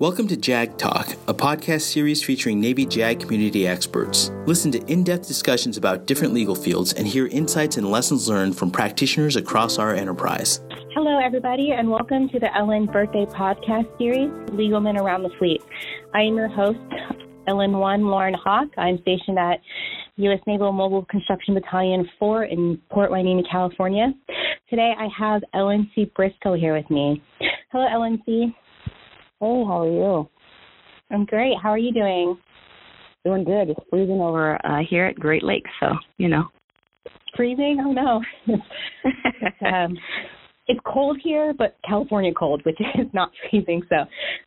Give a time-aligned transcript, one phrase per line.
[0.00, 4.30] Welcome to JAG Talk, a podcast series featuring Navy JAG community experts.
[4.46, 8.56] Listen to in depth discussions about different legal fields and hear insights and lessons learned
[8.56, 10.60] from practitioners across our enterprise.
[10.94, 15.60] Hello, everybody, and welcome to the LN Birthday Podcast Series, Legalmen Around the Fleet.
[16.14, 16.78] I am your host,
[17.48, 18.68] LN1 Lauren Hawk.
[18.78, 19.58] I'm stationed at
[20.14, 20.38] U.S.
[20.46, 24.14] Naval Mobile Construction Battalion 4 in Port Hueneme, California.
[24.70, 26.14] Today I have LNC.
[26.14, 27.20] Briscoe here with me.
[27.72, 28.54] Hello, LNC.
[29.40, 30.28] Hey, how are you?
[31.12, 31.54] I'm great.
[31.62, 32.36] How are you doing?
[33.24, 33.70] Doing good.
[33.70, 36.44] It's freezing over uh, here at Great Lakes, so you know.
[37.36, 37.78] Freezing?
[37.80, 38.20] Oh no.
[38.48, 39.96] it's, um,
[40.66, 43.82] it's cold here, but California cold, which is not freezing.
[43.88, 43.96] So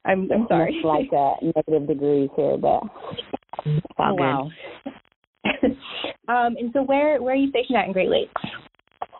[0.03, 0.75] I'm I'm sorry.
[0.75, 2.83] It's like uh, negative degrees here, but
[3.97, 4.49] oh, wow.
[6.27, 8.33] um, and so where where are you stationed at in Great Lakes?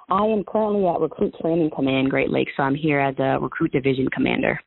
[0.09, 3.71] I am currently at Recruit Training Command Great Lakes, so I'm here as a recruit
[3.71, 4.59] division commander.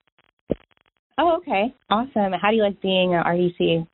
[1.19, 1.75] Oh, okay.
[1.91, 2.33] Awesome.
[2.41, 3.87] How do you like being at RDC?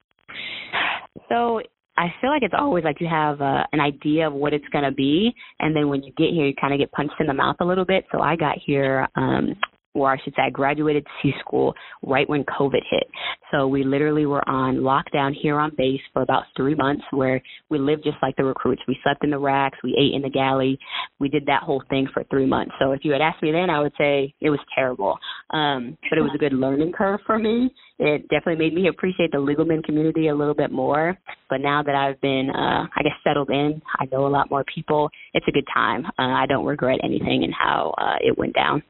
[1.29, 1.61] So
[1.99, 4.85] I feel like it's always like you have uh, an idea of what it's going
[4.85, 7.35] to be, and then when you get here, you kind of get punched in the
[7.35, 8.05] mouth a little bit.
[8.11, 9.55] So I got here um,
[9.95, 13.09] or I should say, I graduated C school right when COVID hit.
[13.51, 17.79] So we literally were on lockdown here on base for about three months where we
[17.79, 18.83] lived just like the recruits.
[18.87, 20.79] We slept in the racks, we ate in the galley.
[21.19, 22.73] We did that whole thing for three months.
[22.79, 25.19] So if you had asked me then, I would say it was terrible.
[25.51, 27.71] Um, but it was a good learning curve for me.
[27.99, 31.19] It definitely made me appreciate the legal men community a little bit more.
[31.49, 34.65] But now that I've been, uh, I guess, settled in, I know a lot more
[34.73, 35.11] people.
[35.35, 36.07] It's a good time.
[36.07, 38.83] Uh, I don't regret anything in how uh, it went down.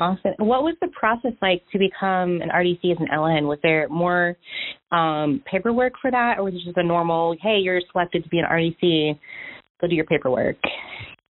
[0.00, 0.34] Awesome.
[0.38, 3.48] What was the process like to become an RDC as an LN?
[3.48, 4.36] Was there more
[4.92, 8.38] um, paperwork for that, or was it just a normal, hey, you're selected to be
[8.38, 9.18] an RDC,
[9.80, 10.56] go do your paperwork?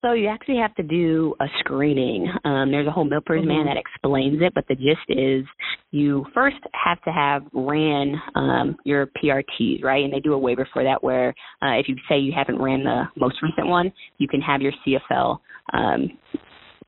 [0.03, 2.27] So you actually have to do a screening.
[2.43, 3.47] Um, there's a whole MILPERS mm-hmm.
[3.47, 5.45] man that explains it, but the gist is
[5.91, 10.03] you first have to have ran um, your PRTs, right?
[10.03, 11.29] And they do a waiver for that where
[11.61, 14.73] uh, if you say you haven't ran the most recent one, you can have your
[14.85, 15.37] CFL
[15.73, 16.09] um,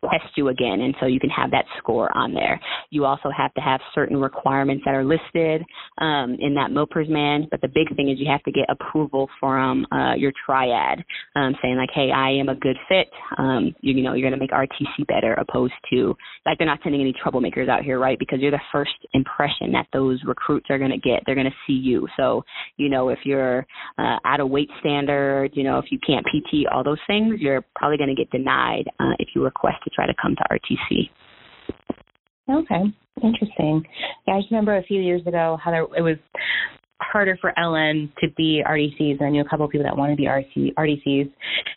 [0.09, 2.59] test you again, and so you can have that score on there.
[2.90, 5.64] You also have to have certain requirements that are listed
[6.00, 9.30] um, in that MILPERS man, but the big thing is you have to get approval
[9.40, 11.03] from uh, your triad,
[11.36, 13.08] um, saying like, hey, I am a good fit.
[13.38, 16.16] Um, you, you know, you're going to make RTC better, opposed to
[16.46, 18.20] like they're not sending any troublemakers out here, right?
[18.20, 21.24] Because you're the first impression that those recruits are going to get.
[21.25, 22.08] They're going to see you.
[22.18, 22.44] So,
[22.78, 23.66] you know, if you're
[23.97, 27.64] uh, out of weight standard, you know, if you can't PT, all those things, you're
[27.75, 31.09] probably going to get denied uh, if you request to try to come to RTC.
[32.49, 32.83] Okay,
[33.23, 33.85] interesting.
[34.27, 36.17] Yeah, I just remember a few years ago how there, it was
[37.01, 40.17] harder for LN to be RDCs, and I knew a couple of people that wanted
[40.17, 41.31] to be RC, RDCs,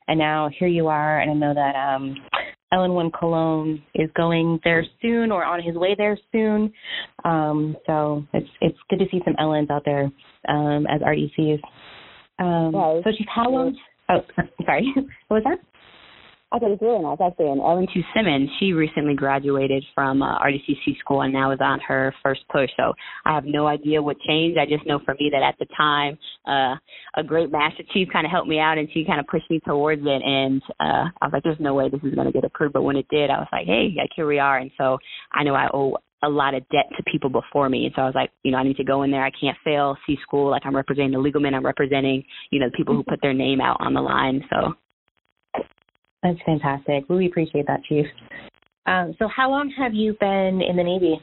[0.09, 2.17] and now here you are, and I know that um,
[2.73, 6.73] LN1 Cologne is going there soon or on his way there soon.
[7.25, 10.11] Um, so it's it's good to see some LNs out there
[10.49, 11.61] um, as RDCs.
[12.39, 13.77] Um, so, she's how long?
[14.09, 14.21] Oh,
[14.65, 14.93] sorry.
[15.29, 15.59] what was that?
[16.57, 17.19] I thought it was really nice.
[17.21, 22.15] Actually, LN2 Simmons, she recently graduated from uh, RDCC school and now is on her
[22.23, 22.71] first push.
[22.79, 22.95] So
[23.27, 24.59] I have no idea what changed.
[24.59, 26.17] I just know for me that at the time,
[26.49, 26.77] uh,
[27.21, 29.61] a great master chief kind of helped me out and she kind of pushed me
[29.67, 30.23] towards it.
[30.25, 32.73] And uh, I was like, there's no way this is going to get approved.
[32.73, 34.57] But when it did, I was like, hey, like here we are.
[34.57, 34.97] And so
[35.33, 37.85] I know I owe a lot of debt to people before me.
[37.85, 39.27] And so I was like, you know, I need to go in there.
[39.27, 39.95] I can't fail.
[40.07, 41.53] C school, like I'm representing the legal men.
[41.53, 44.43] I'm representing, you know, the people who put their name out on the line.
[44.49, 44.75] So
[46.23, 47.09] that's fantastic.
[47.09, 48.07] We appreciate that, Chief.
[48.87, 51.21] Um, so, how long have you been in the Navy?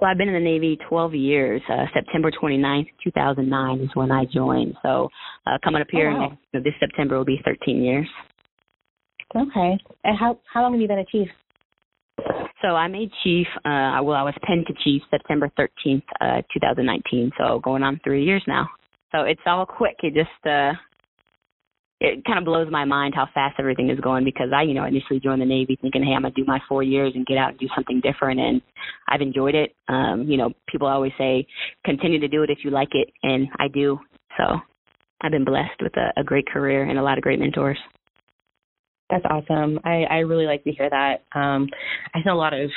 [0.00, 1.62] Well, I've been in the Navy 12 years.
[1.68, 4.74] Uh, September 29th, 2009 is when I joined.
[4.82, 5.08] So,
[5.46, 6.38] uh, coming up here oh, wow.
[6.52, 8.06] next, this September will be 13 years.
[9.34, 9.78] Okay.
[10.04, 11.28] And how how long have you been a chief?
[12.62, 13.46] So I'm a chief.
[13.64, 17.30] Uh, well, I was penned to chief September 13th, uh, 2019.
[17.38, 18.68] So going on three years now.
[19.12, 19.96] So it's all quick.
[20.02, 20.72] It just uh,
[22.00, 24.84] it kind of blows my mind how fast everything is going because I, you know,
[24.84, 27.50] initially joined the Navy thinking, hey, I'm gonna do my four years and get out
[27.50, 28.60] and do something different, and
[29.08, 29.74] I've enjoyed it.
[29.88, 31.46] Um, you know, people always say,
[31.84, 33.98] continue to do it if you like it, and I do.
[34.36, 34.44] So
[35.22, 37.78] I've been blessed with a, a great career and a lot of great mentors.
[39.08, 39.78] That's awesome.
[39.84, 41.22] I, I really like to hear that.
[41.38, 41.68] Um,
[42.14, 42.70] I know a lot of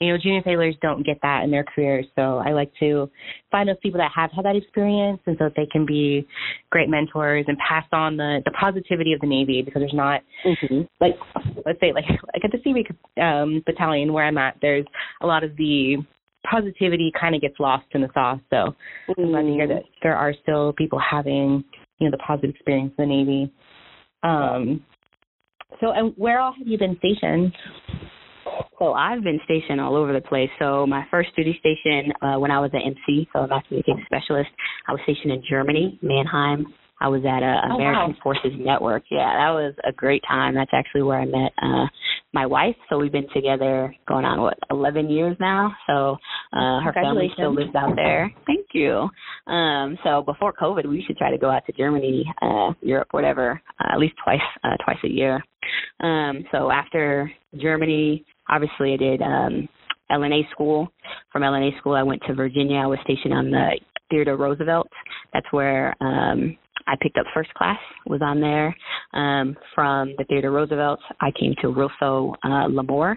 [0.00, 2.06] you know, junior sailors don't get that in their careers.
[2.16, 3.10] So I like to
[3.50, 6.26] find those people that have had that experience and so that they can be
[6.70, 10.82] great mentors and pass on the, the positivity of the Navy because there's not mm-hmm.
[11.00, 11.14] like
[11.64, 14.86] let's say like like at the Seabee um, battalion where I'm at, there's
[15.20, 15.96] a lot of the
[16.48, 18.40] positivity kind of gets lost in the sauce.
[18.50, 18.74] So
[19.08, 19.20] mm-hmm.
[19.20, 21.64] I'm glad to hear that there are still people having,
[21.98, 23.52] you know, the positive experience in the Navy.
[24.22, 24.84] Um
[25.80, 27.52] so and where all have you been stationed?
[28.78, 30.50] So I've been stationed all over the place.
[30.58, 34.50] So my first duty station uh, when I was an MC, so communication specialist,
[34.88, 36.66] I was stationed in Germany, Mannheim.
[37.00, 38.22] I was at a oh, American wow.
[38.22, 39.02] Forces Network.
[39.10, 40.54] Yeah, that was a great time.
[40.54, 41.86] That's actually where I met uh
[42.32, 42.74] my wife.
[42.88, 45.74] So we've been together going on what eleven years now.
[45.86, 46.16] So
[46.52, 48.32] uh her family still lives out there.
[48.46, 49.08] Thank you.
[49.46, 53.60] Um so before COVID, we should try to go out to Germany, uh Europe, whatever,
[53.80, 55.42] uh, at least twice uh, twice a year.
[56.00, 57.30] Um so after
[57.60, 59.68] Germany, obviously I did um
[60.10, 60.88] LNA school.
[61.32, 62.78] From LNA school, I went to Virginia.
[62.78, 63.80] I was stationed on the
[64.10, 64.88] Theodore Roosevelt.
[65.32, 66.56] That's where um
[66.86, 68.76] I picked up first class, was on there.
[69.12, 73.16] Um, from the Theodore Roosevelt, I came to RLSO uh, Lemoore.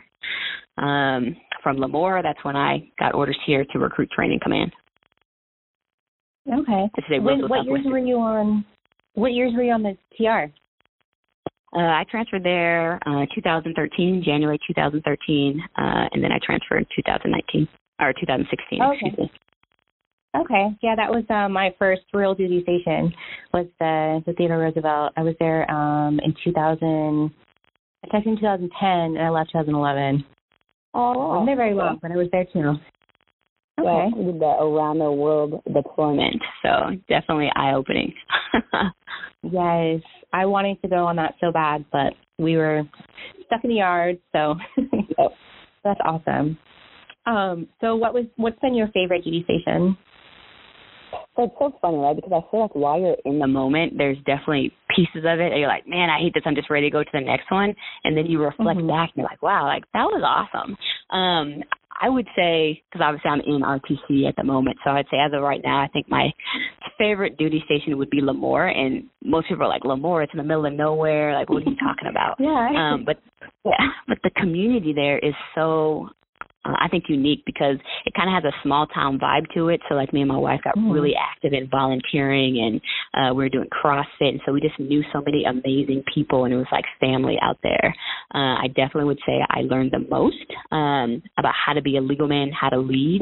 [0.77, 4.71] Um, from Lemoore, that's when I got orders here to recruit training command.
[6.47, 6.89] Okay.
[7.19, 8.65] When, what years were you on?
[9.15, 10.51] What years were you on the TR?
[11.75, 15.81] Uh, I transferred there uh, 2013, January 2013, uh,
[16.11, 17.67] and then I transferred in 2019
[17.99, 18.81] or 2016.
[18.81, 18.93] Okay.
[18.93, 19.31] Excuse me.
[20.35, 23.11] Okay, yeah, that was uh, my first real duty station.
[23.53, 25.13] Was the the Theodore Roosevelt.
[25.17, 27.31] I was there um in 2000.
[28.03, 30.23] I checked in 2010 and I left 2011.
[30.93, 32.75] Oh, I wasn't there very long, but I was there too.
[33.79, 34.09] Okay.
[34.15, 38.13] Did the around the world deployment, so definitely eye opening.
[39.43, 40.01] yes,
[40.33, 42.83] I wanted to go on that so bad, but we were
[43.45, 45.31] stuck in the yard, so yep.
[45.83, 46.57] that's awesome.
[47.27, 49.97] Um, so what was what's been your favorite duty station?
[51.35, 52.15] So it's so funny, right?
[52.15, 55.51] Because I feel like while you're in the moment, there's definitely pieces of it.
[55.51, 56.43] And you're like, man, I hate this.
[56.45, 57.75] I'm just ready to go to the next one.
[58.03, 58.87] And then you reflect mm-hmm.
[58.87, 60.75] back and you're like, wow, like that was awesome.
[61.15, 61.63] Um,
[61.99, 65.33] I would say, because obviously I'm in RTC at the moment, so I'd say as
[65.33, 66.29] of right now, I think my
[66.97, 68.75] favorite duty station would be Lemoore.
[68.75, 71.33] And most people are like, Lemoore, it's in the middle of nowhere.
[71.33, 72.35] Like, what are you talking about?
[72.39, 72.93] yeah.
[72.93, 73.17] Um, but
[73.65, 76.09] yeah, but the community there is so
[76.67, 79.81] uh, I think unique because it kind of has a small town vibe to it.
[79.87, 80.93] So like me and my wife got mm.
[80.93, 82.81] really active in volunteering and
[83.13, 86.53] uh we were doing CrossFit and so we just knew so many amazing people and
[86.53, 87.93] it was like family out there.
[88.33, 90.35] Uh I definitely would say I learned the most
[90.71, 93.21] um about how to be a legal man, how to lead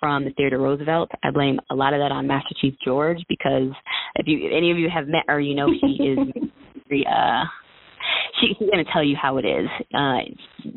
[0.00, 1.10] from the Theodore Roosevelt.
[1.22, 3.70] I blame a lot of that on Master Chief George because
[4.16, 6.18] if you if any of you have met her, you know she is
[6.88, 7.44] very uh
[8.40, 10.18] she, she's going to tell you how it is, uh,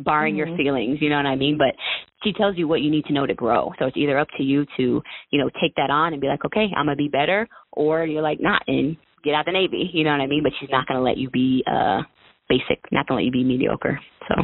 [0.03, 0.49] barring mm-hmm.
[0.49, 0.99] your feelings.
[1.01, 1.57] You know what I mean?
[1.57, 1.75] But
[2.23, 3.71] she tells you what you need to know to grow.
[3.79, 6.45] So it's either up to you to, you know, take that on and be like,
[6.45, 9.89] okay, I'm gonna be better, or you're like, not, and get out the Navy.
[9.93, 10.43] You know what I mean?
[10.43, 12.01] But she's not gonna let you be uh
[12.49, 13.99] basic, not gonna let you be mediocre.
[14.27, 14.35] So.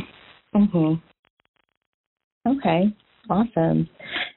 [0.55, 1.01] Mhm.
[2.47, 2.93] Okay.
[3.29, 3.89] Awesome.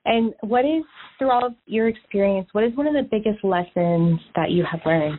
[0.06, 0.82] And what is
[1.18, 2.48] throughout your experience?
[2.52, 5.18] What is one of the biggest lessons that you have learned?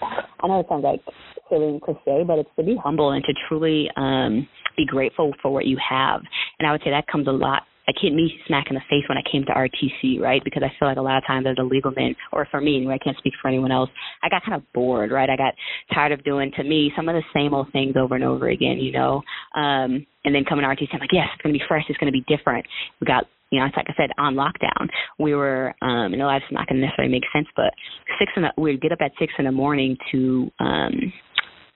[0.00, 1.00] I know it sounds like
[1.48, 5.52] silly and cliche, but it's to be humble and to truly um be grateful for
[5.52, 6.20] what you have.
[6.58, 9.08] And I would say that comes a lot like hit me smack in the face
[9.08, 10.44] when I came to RTC, right?
[10.44, 12.76] Because I feel like a lot of times as a legal man, or for me
[12.76, 13.88] anyway, I can't speak for anyone else,
[14.22, 15.30] I got kind of bored, right?
[15.30, 15.54] I got
[15.94, 18.76] tired of doing, to me, some of the same old things over and over again,
[18.76, 19.22] you know?
[19.56, 21.98] Um, and then coming to RTC, I'm like, yes, it's going to be fresh, it's
[21.98, 22.66] going to be different.
[23.00, 24.88] We got you know, it's like I said, on lockdown.
[25.18, 27.72] We were, um, lot of it's not going to necessarily make sense, but
[28.18, 31.12] six in the, we'd get up at six in the morning to um,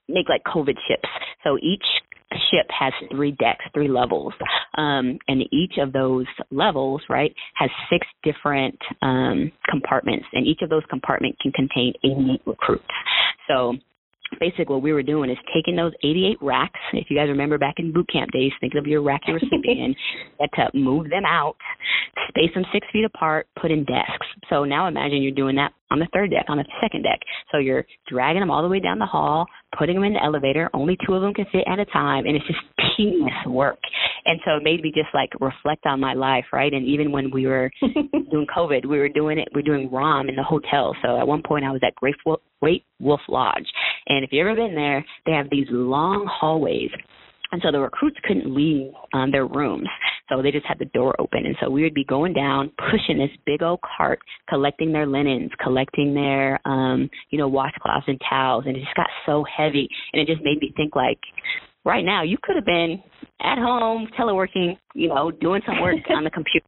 [0.08, 1.08] make like COVID ships.
[1.44, 1.84] So each
[2.50, 4.32] ship has three decks, three levels,
[4.76, 10.70] um, and each of those levels, right, has six different um, compartments, and each of
[10.70, 12.84] those compartments can contain 88 recruits.
[13.48, 13.74] So
[14.40, 16.80] basically what we were doing is taking those 88 racks.
[16.92, 19.40] If you guys remember back in boot camp days, think of your rack you were
[19.40, 19.90] sleeping in.
[19.90, 21.56] You had to move them out,
[22.28, 24.26] space them six feet apart, put in desks.
[24.50, 27.20] So now imagine you're doing that on the third deck, on the second deck.
[27.50, 29.46] So you're dragging them all the way down the hall,
[29.78, 30.70] putting them in the elevator.
[30.72, 32.58] Only two of them can fit at a time, and it's just
[32.96, 33.78] tedious work.
[34.24, 36.72] And so it made me just like reflect on my life, right?
[36.72, 39.48] And even when we were doing COVID, we were doing it.
[39.54, 40.94] We we're doing ROM in the hotel.
[41.02, 43.66] So at one point, I was at Great Wolf, Great Wolf Lodge,
[44.08, 46.90] and if you've ever been there, they have these long hallways
[47.52, 49.88] and so the recruits couldn't leave um, their rooms.
[50.28, 51.44] So they just had the door open.
[51.44, 55.50] And so we would be going down, pushing this big old cart, collecting their linens,
[55.62, 58.64] collecting their, um, you know, washcloths and towels.
[58.66, 59.88] And it just got so heavy.
[60.12, 61.18] And it just made me think like,
[61.84, 63.02] right now, you could have been
[63.42, 66.66] at home, teleworking, you know, doing some work on the computer.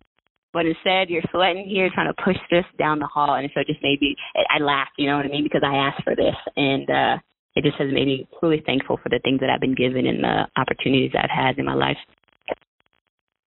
[0.52, 3.34] But instead, you're sweating here trying to push this down the hall.
[3.36, 4.14] And so it just made me,
[4.54, 5.42] I laughed, you know what I mean?
[5.44, 6.36] Because I asked for this.
[6.56, 7.16] And, uh,
[7.56, 10.23] it just has made me truly thankful for the things that I've been given and
[10.23, 11.96] the opportunities I've had in my life.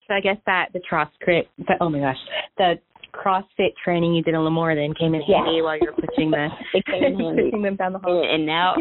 [0.08, 1.48] So I guess that the CrossFit,
[1.82, 2.18] oh my gosh,
[2.58, 2.76] the
[3.14, 6.48] CrossFit training you did in Lemoore then came in handy while you were pushing the
[6.74, 8.22] pushing them down the hall.
[8.22, 8.76] And, and now,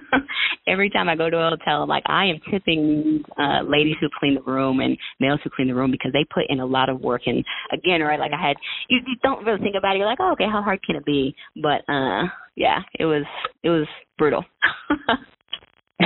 [0.66, 4.08] every time I go to a hotel, I'm like, I am tipping uh ladies who
[4.18, 6.88] clean the room and males who clean the room because they put in a lot
[6.88, 7.22] of work.
[7.26, 8.56] And again, right, like I had,
[8.88, 9.98] you, you don't really think about it.
[9.98, 11.34] You're like, oh, okay, how hard can it be?
[11.54, 12.24] But uh
[12.56, 13.24] yeah, it was
[13.62, 13.86] it was
[14.18, 14.44] brutal.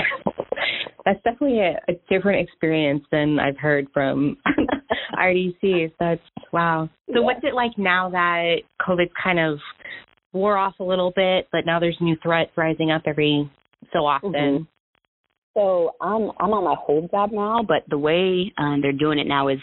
[1.05, 4.37] That's definitely a, a different experience than I've heard from
[5.19, 5.93] RDCs.
[5.99, 6.21] That's
[6.53, 6.89] wow.
[7.13, 9.59] So, what's it like now that COVID's kind of
[10.33, 13.51] wore off a little bit, but now there's new threats rising up every
[13.93, 14.33] so often?
[14.33, 14.63] Mm-hmm.
[15.55, 19.27] So I'm I'm on my hold job now, but the way um, they're doing it
[19.27, 19.59] now is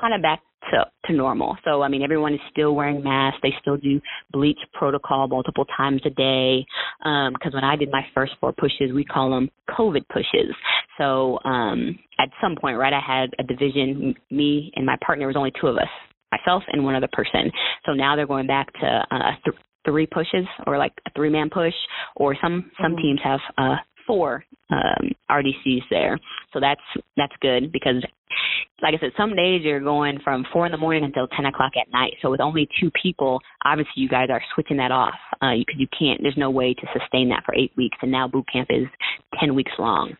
[0.00, 0.40] kind of back
[0.70, 1.56] to to normal.
[1.64, 3.40] So I mean, everyone is still wearing masks.
[3.42, 4.00] They still do
[4.32, 6.64] bleach protocol multiple times a day.
[6.98, 10.54] Because um, when I did my first four pushes, we call them COVID pushes.
[10.98, 14.14] So um, at some point, right, I had a division.
[14.30, 15.88] Me and my partner was only two of us,
[16.30, 17.50] myself and one other person.
[17.86, 21.50] So now they're going back to uh, th- three pushes or like a three man
[21.50, 21.74] push,
[22.16, 23.02] or some some mm-hmm.
[23.02, 26.18] teams have uh, four um, RDCs there.
[26.52, 26.80] So that's
[27.16, 28.04] that's good because,
[28.84, 31.72] like I said, some days you're going from four in the morning until ten o'clock
[31.80, 32.12] at night.
[32.20, 35.88] So with only two people, obviously you guys are switching that off because uh, you
[35.98, 36.20] can't.
[36.22, 38.86] There's no way to sustain that for eight weeks, and now boot camp is
[39.40, 40.14] ten weeks long.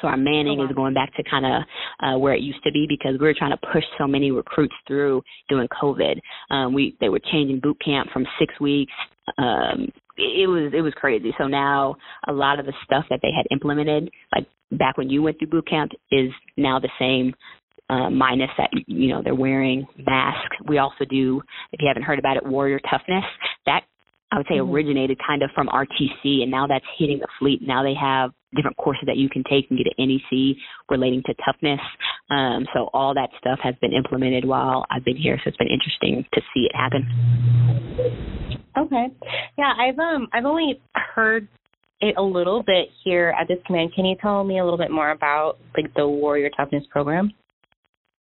[0.00, 0.70] So our manning oh, wow.
[0.70, 1.62] is going back to kind of
[2.00, 4.74] uh, where it used to be because we were trying to push so many recruits
[4.88, 6.18] through during COVID.
[6.50, 8.92] Um, we they were changing boot camp from six weeks
[9.38, 11.32] um, it was it was crazy.
[11.38, 11.96] So now
[12.28, 15.48] a lot of the stuff that they had implemented, like back when you went through
[15.48, 17.34] boot camp, is now the same.
[17.92, 20.56] Uh, minus that you know they're wearing masks.
[20.66, 23.24] We also do, if you haven't heard about it, warrior toughness.
[23.66, 23.82] That
[24.32, 24.72] I would say mm-hmm.
[24.72, 27.60] originated kind of from RTC, and now that's hitting the fleet.
[27.60, 30.56] Now they have different courses that you can take and get an NEC
[30.88, 31.80] relating to toughness.
[32.30, 35.36] Um, so all that stuff has been implemented while I've been here.
[35.44, 37.02] So it's been interesting to see it happen.
[38.78, 39.08] Okay.
[39.58, 41.46] Yeah, I've um I've only heard
[42.00, 43.92] it a little bit here at this command.
[43.94, 47.32] Can you tell me a little bit more about like the Warrior Toughness program?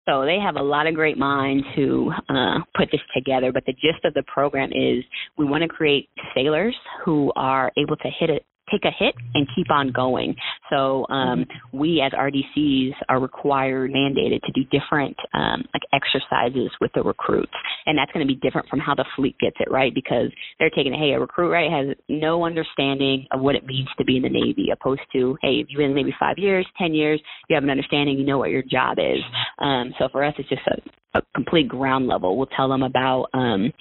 [0.08, 3.74] So they have a lot of great minds who uh, put this together, but the
[3.74, 5.04] gist of the program is
[5.36, 6.74] we want to create sailors
[7.04, 10.34] who are able to hit it take a hit and keep on going.
[10.70, 16.90] So um, we as RDCs are required, mandated to do different um, like exercises with
[16.94, 17.52] the recruits,
[17.86, 19.94] and that's going to be different from how the fleet gets it, right?
[19.94, 24.04] Because they're taking, hey, a recruit right has no understanding of what it means to
[24.04, 26.66] be in the Navy, opposed to, hey, if you've been in the Navy five years,
[26.78, 29.22] ten years, you have an understanding, you know what your job is.
[29.58, 32.36] Um, so for us, it's just a, a complete ground level.
[32.36, 33.72] We'll tell them about um,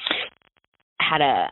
[0.99, 1.47] how to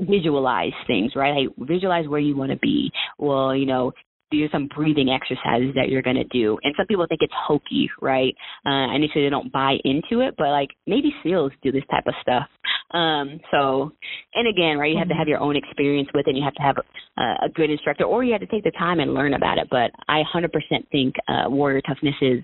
[0.00, 1.34] visualize things, right?
[1.34, 2.90] Hey, visualize where you want to be.
[3.18, 3.92] Well, you know,
[4.30, 6.58] do some breathing exercises that you're going to do.
[6.64, 8.34] And some people think it's hokey, right?
[8.64, 12.14] Uh, initially they don't buy into it, but like maybe SEALs do this type of
[12.20, 12.48] stuff.
[12.92, 13.92] Um, so,
[14.34, 16.30] and again, right, you have to have your own experience with it.
[16.30, 16.76] And you have to have
[17.18, 19.68] a, a good instructor, or you have to take the time and learn about it.
[19.70, 20.50] But I 100%
[20.90, 22.40] think uh, warrior toughness is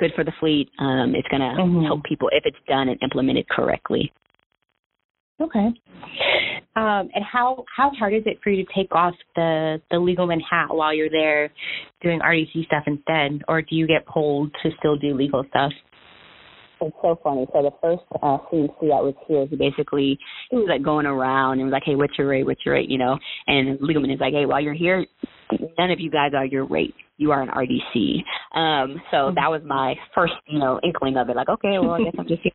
[0.00, 0.70] good for the fleet.
[0.78, 1.84] Um, it's going to mm-hmm.
[1.84, 4.12] help people if it's done and implemented correctly.
[5.40, 5.68] Okay.
[6.76, 10.40] Um, and how how hard is it for you to take off the the legalman
[10.48, 11.50] hat while you're there
[12.02, 15.72] doing RDC stuff instead, or do you get pulled to still do legal stuff?
[16.80, 17.46] It's so funny.
[17.52, 20.18] So the first uh, CMC that was here, he basically
[20.50, 22.44] he was like going around and was like, "Hey, what's your rate?
[22.44, 25.06] What's your rate?" You know, and legalman is like, "Hey, while you're here,
[25.78, 26.94] none of you guys are your rate.
[27.16, 28.24] You are an RDC."
[28.58, 29.34] Um, so mm-hmm.
[29.36, 31.36] that was my first, you know, inkling of it.
[31.36, 32.52] Like, okay, well, I guess I'm just here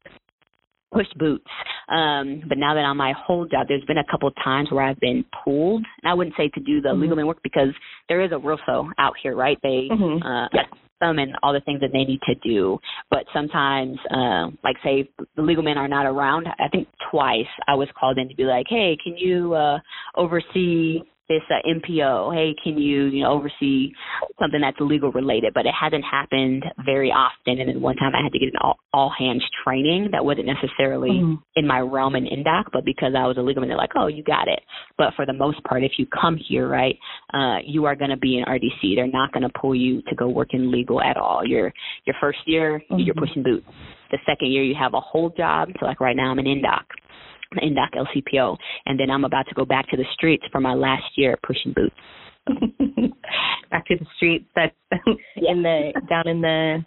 [0.92, 1.46] push boots.
[1.88, 4.72] Um, but now that I'm on my hold job, there's been a couple of times
[4.72, 5.86] where I've been pulled.
[6.04, 7.02] And I wouldn't say to do the mm-hmm.
[7.02, 7.70] legal work because
[8.08, 9.58] there is a RLSO out here, right?
[9.62, 10.26] They mm-hmm.
[10.26, 10.66] uh, yes.
[11.02, 12.80] them and all the things that they need to do.
[13.10, 16.48] But sometimes, uh, like say the legal men are not around.
[16.48, 19.80] I think twice I was called in to be like, hey, can you uh,
[20.16, 23.92] oversee this uh, MPO, hey, can you, you know, oversee
[24.40, 25.54] something that's legal related?
[25.54, 27.60] But it hasn't happened very often.
[27.60, 30.48] And then one time I had to get an all, all hands training that wasn't
[30.48, 31.36] necessarily mm-hmm.
[31.56, 34.08] in my realm in INDOC, but because I was a legal man, they're like, oh,
[34.08, 34.60] you got it.
[34.98, 36.98] But for the most part, if you come here, right,
[37.34, 38.96] uh, you are going to be in RDC.
[38.96, 41.46] They're not going to pull you to go work in legal at all.
[41.46, 41.72] Your
[42.06, 43.00] your first year, mm-hmm.
[43.00, 43.66] you're pushing boots.
[44.12, 45.70] The second year, you have a hold job.
[45.80, 46.48] So like right now, I'm an
[47.54, 50.74] INDOC INDOC LCPO, and then I'm about to go back to the streets for my
[50.74, 51.96] last year pushing boots.
[53.72, 54.46] back to the streets.
[54.56, 54.76] That's
[55.36, 56.86] in the down in the,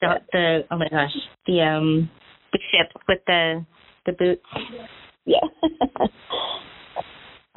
[0.00, 1.10] the the oh my gosh
[1.46, 2.10] the um
[2.52, 3.64] the ships with the
[4.06, 4.44] the boots.
[5.24, 5.38] Yeah.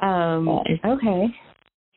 [0.00, 0.48] um.
[0.84, 1.26] Okay.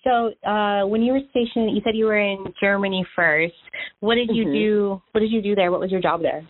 [0.03, 3.55] So, uh, when you were stationed, you said you were in Germany first.
[4.01, 4.53] What did you mm-hmm.
[4.53, 5.01] do?
[5.13, 5.71] What did you do there?
[5.71, 6.47] What was your job there?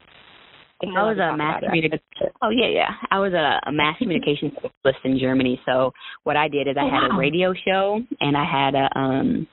[0.83, 2.01] I was a mass communication.
[2.41, 2.89] Oh yeah, yeah.
[3.09, 5.59] I was a, a mass communication specialist in Germany.
[5.65, 5.91] So
[6.23, 7.15] what I did is I oh, had wow.
[7.15, 9.47] a radio show and I had a um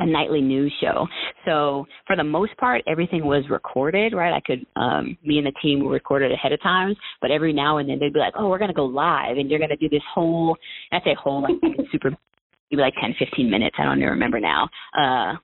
[0.00, 1.06] a nightly news show.
[1.44, 4.32] So for the most part, everything was recorded, right?
[4.32, 7.76] I could, um, me and the team were recorded ahead of time, but every now
[7.76, 9.76] and then they'd be like, oh, we're going to go live and you're going to
[9.76, 10.56] do this whole,
[10.90, 11.52] I say whole, like
[11.92, 12.10] super,
[12.70, 13.76] maybe like 10, 15 minutes.
[13.78, 14.68] I don't even remember now.
[14.98, 15.34] Uh,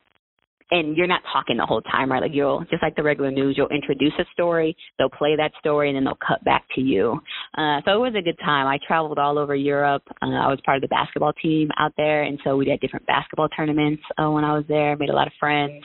[0.70, 2.20] and you're not talking the whole time, right?
[2.20, 5.88] Like you'll just like the regular news, you'll introduce a story, they'll play that story,
[5.88, 7.20] and then they'll cut back to you.
[7.56, 8.66] Uh, so it was a good time.
[8.66, 10.02] I traveled all over Europe.
[10.22, 13.06] Uh, I was part of the basketball team out there, and so we did different
[13.06, 14.96] basketball tournaments uh, when I was there.
[14.96, 15.82] Made a lot of friends.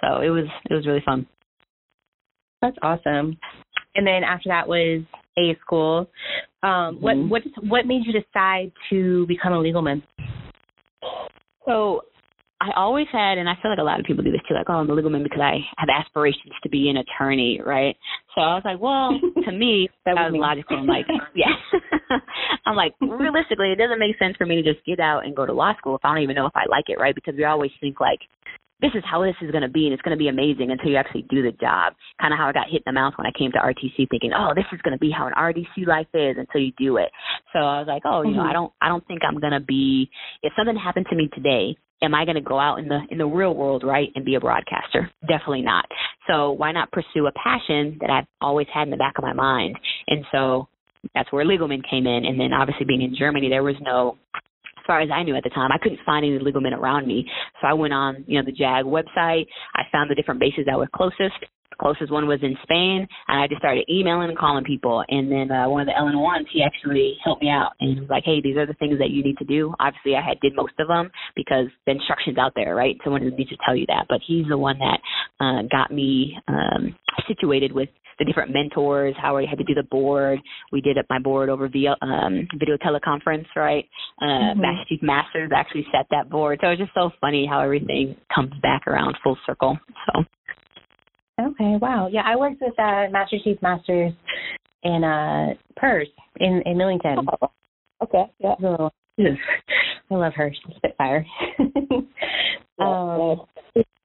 [0.00, 1.26] So it was it was really fun.
[2.60, 3.38] That's awesome.
[3.94, 5.02] And then after that was
[5.38, 6.08] A school.
[6.62, 7.28] Um, mm-hmm.
[7.28, 10.02] What what what made you decide to become a legal man?
[11.64, 12.02] So
[12.60, 14.66] I always had, and I feel like a lot of people do this too, like,
[14.68, 17.96] oh, I'm a legal man because I have aspirations to be an attorney, right?
[18.34, 20.78] So I was like, well, to me, that was logical.
[20.78, 21.54] I'm like, yeah.
[22.66, 25.46] I'm like, realistically, it doesn't make sense for me to just get out and go
[25.46, 27.14] to law school if I don't even know if I like it, right?
[27.14, 28.18] Because we always think like,
[28.80, 30.90] this is how this is going to be and it's going to be amazing until
[30.90, 31.94] you actually do the job.
[32.20, 34.30] Kind of how I got hit in the mouth when I came to RTC thinking,
[34.34, 37.10] oh, this is going to be how an RDC life is until you do it.
[37.52, 38.38] So I was like, oh, you mm-hmm.
[38.38, 40.10] know, I don't, I don't think I'm going to be,
[40.42, 43.18] if something happened to me today am I going to go out in the in
[43.18, 45.10] the real world, right, and be a broadcaster?
[45.22, 45.86] Definitely not.
[46.28, 49.32] So why not pursue a passion that I've always had in the back of my
[49.32, 49.76] mind?
[50.06, 50.68] And so
[51.14, 52.24] that's where Legalman came in.
[52.24, 55.44] And then obviously being in Germany, there was no as far as I knew at
[55.44, 57.26] the time, I couldn't find any legal men around me.
[57.60, 59.46] So I went on, you know, the JAG website.
[59.74, 61.44] I found the different bases that were closest
[61.80, 65.04] closest one was in Spain, and I just started emailing and calling people.
[65.08, 68.24] And then uh, one of the LN1s, he actually helped me out and was like,
[68.24, 70.74] "Hey, these are the things that you need to do." Obviously, I had did most
[70.78, 72.96] of them because the instructions out there, right?
[73.04, 74.06] Someone needs to tell you that.
[74.08, 75.00] But he's the one that
[75.40, 76.94] uh, got me um,
[77.26, 80.40] situated with the different mentors, how I had to do the board.
[80.72, 83.84] We did my board over via um, video teleconference, right?
[84.20, 84.60] Uh, mm-hmm.
[84.60, 86.58] Master Chief Masters actually set that board.
[86.60, 89.78] So it's just so funny how everything comes back around full circle.
[90.06, 90.24] So
[91.40, 92.08] Okay, wow.
[92.10, 94.12] Yeah, I worked with uh, Master Chief Masters
[94.82, 96.08] in uh PERS
[96.40, 97.18] in in Millington.
[97.40, 97.48] Oh,
[98.02, 98.54] okay, yeah.
[98.60, 98.90] So,
[100.10, 100.52] I love her.
[100.52, 101.26] She's a Spitfire.
[102.78, 103.46] um,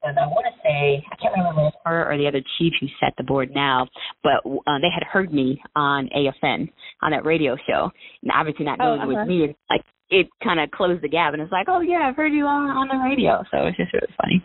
[0.04, 3.14] and I want to say I can't remember her or the other chief who set
[3.16, 3.88] the board now,
[4.22, 6.70] but uh, they had heard me on AFN
[7.02, 7.90] on that radio show,
[8.22, 9.10] and obviously not knowing oh, uh-huh.
[9.10, 9.26] it was uh-huh.
[9.26, 12.32] me, like it kind of closed the gap, and it's like, oh yeah, I've heard
[12.32, 14.44] you on on the radio, so it's just really funny.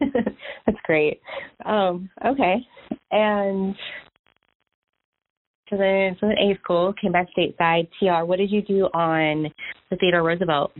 [0.66, 1.20] That's great.
[1.64, 2.56] Um, okay.
[3.10, 3.74] And
[5.70, 7.88] so then, so then A school came back stateside.
[7.98, 9.50] TR, what did you do on
[9.90, 10.72] the Theodore Roosevelt?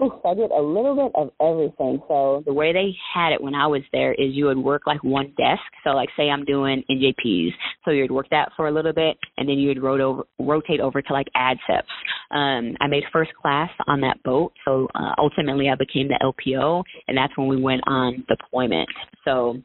[0.00, 2.00] I did a little bit of everything.
[2.06, 5.02] So the way they had it when I was there is you would work like
[5.02, 5.62] one desk.
[5.82, 7.50] So like say I'm doing NJPs,
[7.84, 11.02] so you'd work that for a little bit, and then you'd rot over, rotate over
[11.02, 11.82] to like ADSEPs.
[12.30, 16.84] Um, I made first class on that boat, so uh, ultimately I became the LPO,
[17.08, 18.88] and that's when we went on deployment.
[19.24, 19.56] So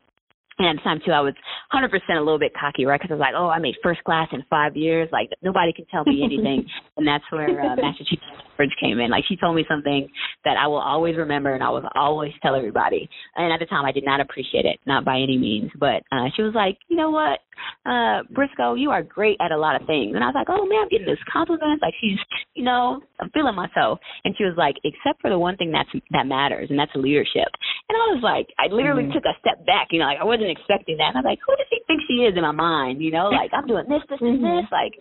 [0.60, 1.34] and at the time too, I was
[1.74, 3.00] 100% a little bit cocky, right?
[3.00, 5.10] Because I was like, oh, I made first class in five years.
[5.12, 6.66] Like nobody can tell me anything.
[6.98, 8.20] and that's where uh, Master Chief
[8.58, 9.10] Bridge came in.
[9.10, 10.08] Like she told me something
[10.46, 13.10] that I will always remember and I will always tell everybody.
[13.36, 15.72] And at the time, I did not appreciate it, not by any means.
[15.80, 17.40] But uh, she was like, you know what?
[17.86, 20.16] Uh, Briscoe, you are great at a lot of things.
[20.16, 21.82] And I was like, oh man, I'm getting this compliment.
[21.82, 22.18] Like she's,
[22.54, 24.00] you know, I'm feeling myself.
[24.26, 27.50] And she was like, except for the one thing that's that matters, and that's leadership.
[27.90, 29.14] And I was like, I literally mm-hmm.
[29.14, 29.90] took a step back.
[29.92, 31.16] You know, like I wasn't expecting that.
[31.16, 33.02] And I was like, who does she think she is in my mind?
[33.02, 34.44] You know, like I'm doing this, this, mm-hmm.
[34.44, 34.72] and this.
[34.72, 34.94] Like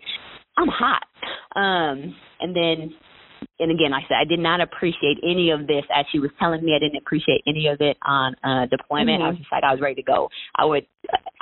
[0.56, 1.02] I'm hot.
[1.54, 2.94] Um, and then
[3.62, 6.31] and again, like I said, I did not appreciate any of this as she was
[6.38, 6.75] telling me.
[6.75, 9.22] I didn't appreciate any of it on uh, deployment.
[9.22, 9.22] Mm-hmm.
[9.22, 10.29] I was just like, I was ready to go.
[10.57, 10.87] I would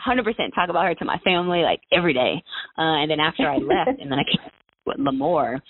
[0.07, 2.43] 100% talk about her to my family like every day.
[2.79, 4.51] Uh, and then after I left, and then I came
[4.87, 5.61] with Lemoore,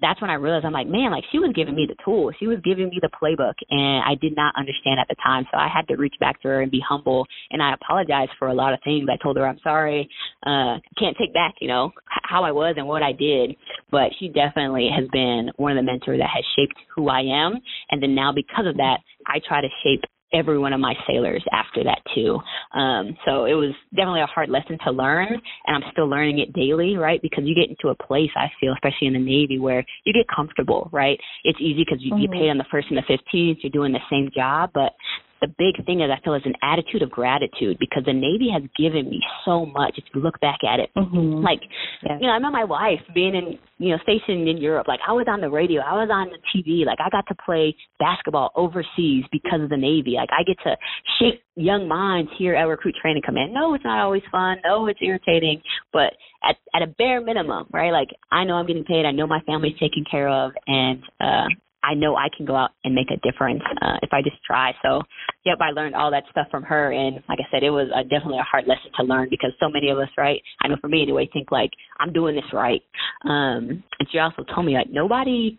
[0.00, 2.34] that's when I realized I'm like, man, like she was giving me the tools.
[2.38, 5.46] She was giving me the playbook and I did not understand at the time.
[5.50, 8.48] So I had to reach back to her and be humble and I apologized for
[8.48, 9.08] a lot of things.
[9.10, 10.08] I told her I'm sorry.
[10.44, 13.56] Uh can't take back, you know, how I was and what I did.
[13.90, 17.60] But she definitely has been one of the mentors that has shaped who I am.
[17.90, 21.44] And then now because of that, I try to shape every one of my sailors
[21.52, 22.38] after that too.
[22.78, 25.28] Um, so it was definitely a hard lesson to learn,
[25.66, 27.20] and I'm still learning it daily, right?
[27.22, 30.26] Because you get into a place, I feel, especially in the Navy, where you get
[30.34, 31.18] comfortable, right?
[31.44, 32.22] It's easy because you, mm-hmm.
[32.22, 34.92] you pay on the first and the 15th, you're doing the same job, but
[35.40, 38.62] the big thing is I feel is an attitude of gratitude because the Navy has
[38.76, 39.94] given me so much.
[39.96, 41.42] If you look back at it, mm-hmm.
[41.44, 41.60] like
[42.02, 42.18] yeah.
[42.20, 44.88] you know, I met my wife being in you know stationed in Europe.
[44.88, 46.84] Like I was on the radio, I was on the TV.
[46.84, 50.14] Like I got to play basketball overseas because of the Navy.
[50.16, 50.76] Like I get to
[51.18, 53.52] shape young minds here at Recruit Training Command.
[53.54, 54.58] No, it's not always fun.
[54.64, 57.92] No, it's irritating, but at at a bare minimum, right?
[57.92, 59.06] Like I know I'm getting paid.
[59.06, 61.46] I know my family's taken care of, and uh
[61.88, 64.72] I know I can go out and make a difference uh, if I just try.
[64.82, 65.00] So,
[65.46, 68.02] yep, I learned all that stuff from her, and like I said, it was uh,
[68.02, 70.42] definitely a hard lesson to learn because so many of us, right?
[70.62, 72.82] I know for me anyway, think like I'm doing this right.
[73.24, 75.58] Um, and she also told me like nobody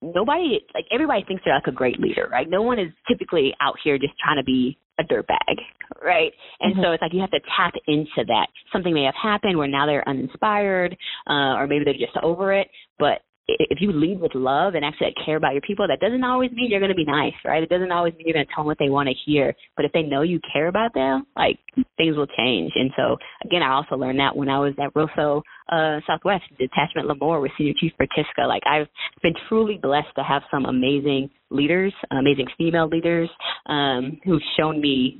[0.00, 2.48] nobody like everybody thinks they're like a great leader, right?
[2.48, 5.56] No one is typically out here just trying to be a dirtbag,
[6.02, 6.32] right?
[6.60, 6.82] And mm-hmm.
[6.82, 8.46] so it's like you have to tap into that.
[8.72, 10.96] Something may have happened where now they're uninspired,
[11.28, 15.12] uh, or maybe they're just over it, but if you lead with love and actually
[15.24, 17.62] care about your people, that doesn't always mean you're going to be nice, right?
[17.62, 19.54] It doesn't always mean you're going to tell them what they want to hear.
[19.76, 21.58] But if they know you care about them, like
[21.96, 22.72] things will change.
[22.76, 27.08] And so, again, I also learned that when I was at RLSO uh, Southwest Detachment
[27.08, 28.46] Lemoore with Senior Chief Bertiska.
[28.46, 28.88] Like I've
[29.22, 33.30] been truly blessed to have some amazing leaders, amazing female leaders,
[33.66, 35.18] um, who've shown me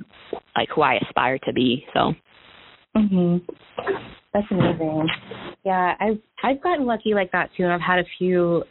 [0.55, 1.85] like who I aspire to be.
[1.93, 2.13] So.
[2.95, 3.41] Mhm.
[4.33, 5.07] That's amazing.
[5.63, 8.63] Yeah, I've I've gotten lucky like that too, and I've had a few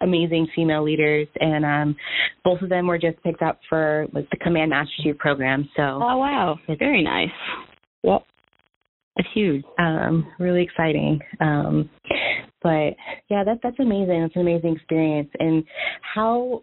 [0.00, 1.96] amazing female leaders, and um,
[2.44, 5.68] both of them were just picked up for like the Command Master Chief program.
[5.76, 7.30] So oh wow, very nice.
[8.02, 8.24] Well,
[9.16, 9.64] it's huge.
[9.78, 11.20] Um, really exciting.
[11.40, 11.90] Um,
[12.62, 12.94] but
[13.28, 14.22] yeah, that that's amazing.
[14.22, 15.30] That's an amazing experience.
[15.38, 15.64] And
[16.14, 16.62] how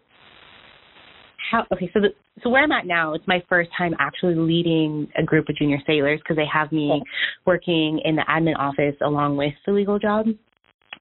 [1.50, 2.08] how okay so the
[2.42, 5.78] so where i'm at now it's my first time actually leading a group of junior
[5.86, 7.02] sailors because they have me
[7.46, 10.26] working in the admin office along with the legal job.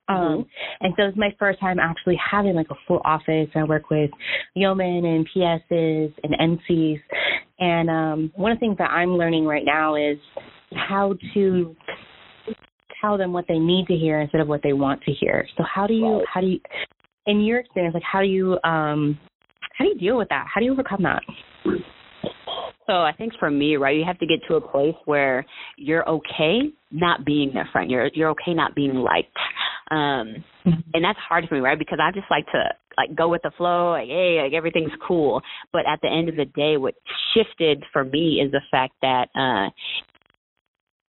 [0.10, 0.42] Um mm-hmm.
[0.82, 3.48] and so it's my first time actually having like a full office.
[3.56, 4.10] I work with
[4.56, 7.02] yeomen and ps's and ncs
[7.60, 10.18] and um one of the things that i'm learning right now is
[10.74, 11.76] how to
[13.02, 15.48] tell them what they need to hear instead of what they want to hear.
[15.58, 16.60] So how do you how do you
[17.26, 19.20] in your experience like how do you um
[19.82, 20.46] how do you deal with that?
[20.54, 21.24] How do you overcome that?
[22.86, 25.46] So I think for me, right, you have to get to a place where
[25.78, 26.60] you're okay
[26.92, 27.90] not being their friend.
[27.90, 29.36] You're you're okay not being liked.
[29.90, 30.82] Um mm-hmm.
[30.94, 31.80] and that's hard for me, right?
[31.80, 32.64] Because I just like to
[32.98, 35.42] like go with the flow, like hey, like everything's cool.
[35.74, 36.94] But at the end of the day what
[37.34, 39.70] shifted for me is the fact that uh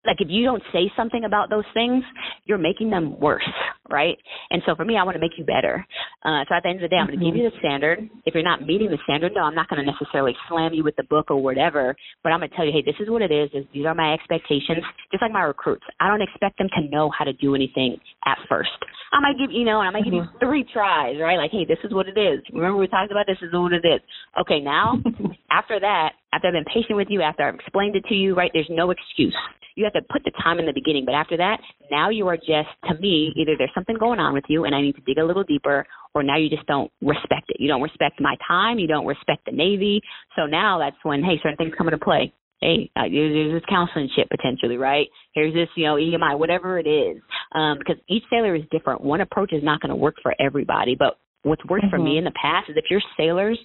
[0.05, 2.03] like if you don't say something about those things,
[2.45, 3.49] you're making them worse,
[3.89, 4.17] right?
[4.51, 5.87] And so for me, I want to make you better.
[6.25, 8.09] Uh, so at the end of the day, I'm going to give you the standard.
[8.27, 10.97] If you're not meeting the standard, no, I'm not going to necessarily slam you with
[10.97, 13.31] the book or whatever, but I'm going to tell you, hey, this is what it
[13.31, 13.51] is.
[13.73, 14.83] These are my expectations.
[15.11, 18.39] Just like my recruits, I don't expect them to know how to do anything at
[18.49, 18.71] first.
[19.13, 20.39] I might give you know, and I might give you mm-hmm.
[20.39, 21.37] three tries, right?
[21.37, 22.41] Like, hey, this is what it is.
[22.53, 24.01] Remember we talked about this is what it is.
[24.41, 24.99] Okay, now
[25.51, 28.51] after that, after I've been patient with you, after I've explained it to you, right?
[28.53, 29.37] There's no excuse.
[29.75, 31.59] You have to put the time in the beginning, but after that,
[31.91, 34.83] now you are just to me either there's something going on with you and I
[34.83, 37.57] need to dig a little deeper, or now you just don't respect it.
[37.59, 38.79] You don't respect my time.
[38.79, 40.03] You don't respect the Navy.
[40.37, 44.09] So now that's when hey, certain things come into play hey, uh, there's this counseling
[44.15, 45.09] chit potentially, right?
[45.35, 47.21] Here's this, you know, EMI, whatever it is.
[47.55, 49.03] Um, because each sailor is different.
[49.03, 51.91] One approach is not going to work for everybody, but what's worked mm-hmm.
[51.91, 52.19] for me mm-hmm.
[52.19, 53.59] in the past is if your sailors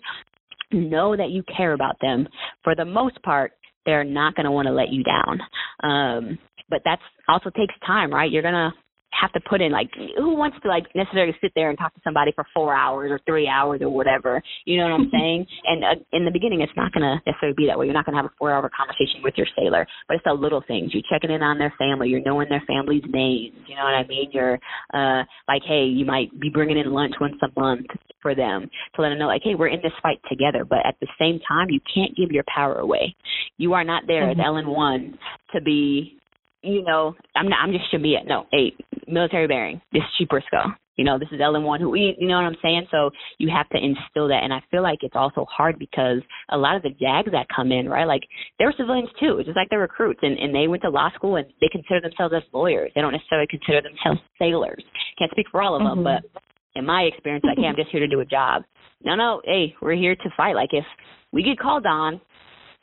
[0.71, 2.27] know that you care about them,
[2.63, 3.53] for the most part,
[3.85, 5.39] they're not going to want to let you down.
[5.83, 6.37] Um,
[6.69, 8.29] but that's also takes time, right?
[8.29, 8.71] You're going to
[9.11, 12.01] have to put in like who wants to like necessarily sit there and talk to
[12.03, 14.41] somebody for four hours or three hours or whatever?
[14.65, 15.45] You know what i'm saying?
[15.65, 17.85] And uh, in the beginning it's not going to necessarily be that way.
[17.85, 20.33] You're not going to have a four hour conversation with your sailor but it's the
[20.33, 20.91] little things.
[20.93, 22.09] You're checking in on their family.
[22.09, 23.55] You're knowing their family's names.
[23.67, 24.29] You know what i mean?
[24.31, 24.59] You're
[24.93, 27.87] uh like hey you might be bringing in lunch once a month
[28.21, 30.65] for them to let them know like hey we're in this fight together.
[30.65, 33.15] But at the same time you can't give your power away.
[33.57, 34.39] You are not there mm-hmm.
[34.39, 35.17] as LN1
[35.53, 36.16] to be
[36.61, 38.25] you know, I'm not, I'm just Shamia.
[38.25, 38.73] No, hey,
[39.07, 39.81] military bearing.
[39.91, 40.73] This is Chief Briscoe.
[40.97, 42.87] You know, this is LN1 who we, you know what I'm saying?
[42.89, 44.41] So you have to instill that.
[44.43, 47.71] And I feel like it's also hard because a lot of the JAGs that come
[47.71, 48.23] in, right, like
[48.57, 50.21] they're civilians too, just like they're recruits.
[50.23, 52.91] And, and they went to law school and they consider themselves as lawyers.
[52.95, 54.83] They don't necessarily consider themselves sailors.
[55.19, 56.25] Can't speak for all of them, mm-hmm.
[56.25, 56.41] but
[56.73, 58.63] in my experience, like, hey, I'm just here to do a job.
[59.03, 60.55] No, no, hey, we're here to fight.
[60.55, 60.85] Like if
[61.31, 62.19] we get called on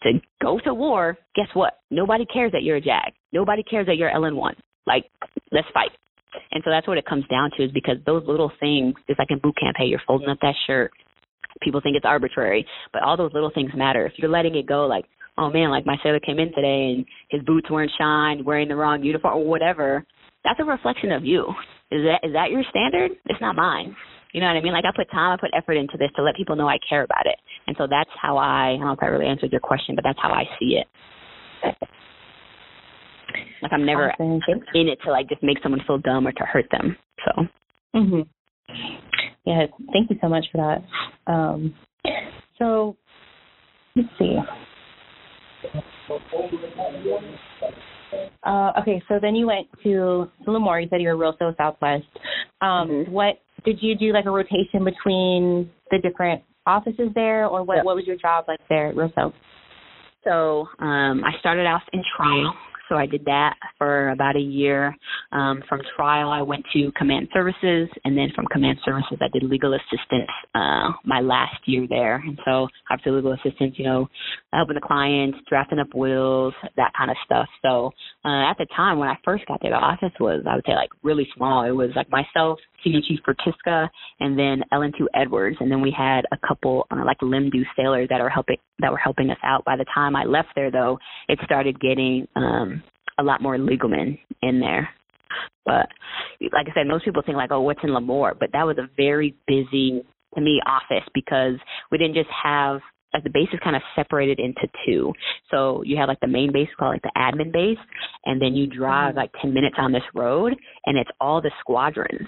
[0.04, 1.74] to go to war, guess what?
[1.90, 3.12] Nobody cares that you're a JAG.
[3.32, 4.54] Nobody cares that you're LN1.
[4.86, 5.04] Like,
[5.50, 5.90] let's fight.
[6.52, 9.30] And so that's what it comes down to is because those little things, just like
[9.30, 10.92] in boot camp, hey, you're folding up that shirt.
[11.62, 14.06] People think it's arbitrary, but all those little things matter.
[14.06, 15.04] If you're letting it go, like,
[15.38, 18.76] oh man, like my sailor came in today and his boots weren't shined, wearing the
[18.76, 20.04] wrong uniform or whatever,
[20.42, 21.46] that's a reflection of you.
[21.90, 23.12] Is that is that your standard?
[23.26, 23.94] It's not mine.
[24.34, 24.72] You know what I mean?
[24.72, 27.04] Like I put time, I put effort into this to let people know I care
[27.04, 27.36] about it.
[27.68, 30.02] And so that's how I, I don't know if I really answered your question, but
[30.02, 30.88] that's how I see it.
[33.62, 34.42] Like I'm never awesome.
[34.74, 36.96] in it to like just make someone feel dumb or to hurt them.
[37.24, 37.46] So.
[37.94, 38.26] Mhm.
[39.44, 39.66] Yeah.
[39.92, 41.32] Thank you so much for that.
[41.32, 41.72] Um,
[42.58, 42.96] so
[43.94, 44.36] let's see.
[48.42, 50.82] Uh, okay, so then you went to Lemoore.
[50.82, 52.04] You said you were RLSO Southwest.
[52.60, 53.12] Um, mm-hmm.
[53.12, 54.12] What did you do?
[54.12, 57.84] Like a rotation between the different offices there, or what?
[57.84, 59.32] What was your job like there at RLSO?
[60.24, 62.54] So um, I started off in trial
[62.94, 64.94] so I did that for about a year.
[65.32, 69.42] Um, from trial, I went to command services, and then from command services, I did
[69.42, 72.22] legal assistance uh, my last year there.
[72.24, 74.08] And so, obviously, legal assistance, you know,
[74.52, 77.48] helping the clients, drafting up wills, that kind of stuff.
[77.62, 77.90] So,
[78.24, 80.74] uh, at the time when I first got there, the office was, I would say,
[80.74, 81.64] like really small.
[81.64, 83.88] It was like myself, Senior Chief Bertiska,
[84.20, 88.20] and then LN2 Edwards, and then we had a couple uh, like Limdu sailors that
[88.20, 89.64] are helping that were helping us out.
[89.64, 92.82] By the time I left there, though, it started getting um,
[93.18, 94.88] a lot more legalmen in there.
[95.64, 95.88] But
[96.52, 98.38] like I said, most people think like, oh, what's in Lemoore?
[98.38, 100.02] But that was a very busy
[100.34, 101.54] to me office because
[101.90, 102.80] we didn't just have
[103.14, 105.12] like the base is kind of separated into two.
[105.50, 107.78] So you have like the main base called like the admin base,
[108.26, 109.18] and then you drive mm-hmm.
[109.18, 112.26] like 10 minutes on this road, and it's all the squadrons.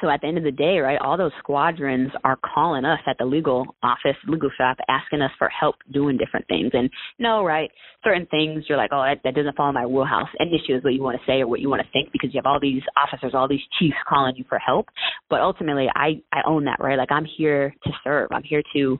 [0.00, 3.16] So at the end of the day, right, all those squadrons are calling us at
[3.18, 6.70] the legal office, legal shop, asking us for help doing different things.
[6.72, 7.70] And no, right,
[8.04, 10.28] certain things you're like, oh, that, that doesn't fall in my wheelhouse.
[10.38, 12.32] And issue is what you want to say or what you want to think because
[12.32, 14.88] you have all these officers, all these chiefs calling you for help.
[15.30, 16.98] But ultimately, I I own that, right?
[16.98, 18.28] Like I'm here to serve.
[18.32, 18.98] I'm here to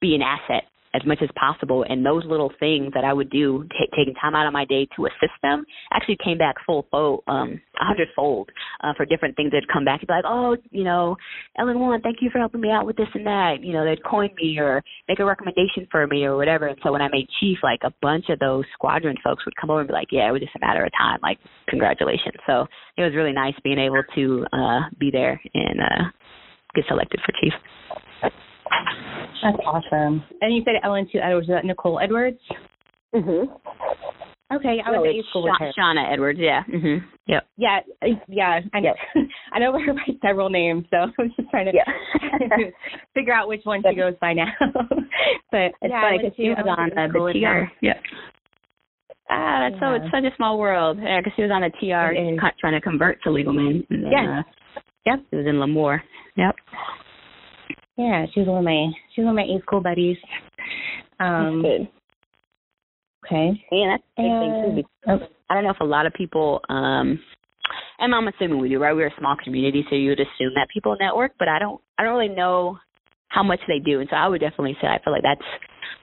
[0.00, 0.64] be an asset
[0.96, 1.84] as much as possible.
[1.88, 4.88] And those little things that I would do, t- taking time out of my day
[4.96, 8.50] to assist them, actually came back full fold, um, a hundredfold
[8.82, 10.00] uh, for different things that come back.
[10.00, 11.16] You'd be like, oh, you know,
[11.58, 13.56] LN1, thank you for helping me out with this and that.
[13.60, 16.66] You know, they'd coin me or make a recommendation for me or whatever.
[16.66, 19.70] And so when I made chief, like a bunch of those squadron folks would come
[19.70, 21.18] over and be like, yeah, it was just a matter of time.
[21.22, 22.36] Like, congratulations.
[22.46, 26.04] So it was really nice being able to uh, be there and uh,
[26.74, 27.52] get selected for chief.
[29.42, 30.22] That's awesome.
[30.40, 31.48] And you said LN2 Edwards.
[31.48, 32.40] Is that Nicole Edwards?
[33.14, 33.48] Mhm.
[34.52, 35.72] Okay, I was no, at school with her.
[35.76, 36.38] Shauna Edwards.
[36.38, 36.62] Yeah.
[36.68, 37.02] Mhm.
[37.26, 37.46] Yep.
[37.56, 37.80] Yeah.
[38.28, 38.60] Yeah.
[38.72, 38.94] I know.
[39.52, 42.56] I know her by several names, so I'm just trying to yeah.
[43.14, 44.52] figure out which one she goes by now.
[45.50, 47.72] but it's yeah, funny because she was on the TR.
[47.84, 48.02] Yep.
[49.28, 49.80] Ah, that's yeah.
[49.80, 49.94] so.
[49.94, 50.98] It's such a small world.
[51.02, 52.14] Yeah, because she was on a TR
[52.60, 53.84] trying to convert to legal men.
[53.90, 54.42] Yeah.
[54.76, 55.18] Uh, yep.
[55.32, 56.00] It was in Lemoore.
[56.36, 56.54] Yep.
[57.96, 60.18] Yeah, she was one of my she was one of my A school buddies.
[61.18, 61.88] Um, that's good.
[63.26, 63.64] Okay.
[63.72, 64.82] Yeah, that's a big uh, thing too.
[64.82, 67.18] Because I don't know if a lot of people um
[67.98, 68.94] and I'm assuming we do, right?
[68.94, 72.04] We're a small community, so you would assume that people network, but I don't I
[72.04, 72.78] don't really know
[73.28, 74.00] how much they do.
[74.00, 75.40] And so I would definitely say I feel like that's